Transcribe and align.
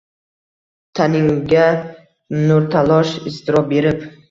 Taninga 0.99 1.67
nurtalosh 2.47 3.15
iztirob 3.35 3.73
berib 3.77 4.05